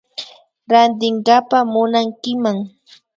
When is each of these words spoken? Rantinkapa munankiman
Rantinkapa 0.71 1.57
munankiman 1.71 2.57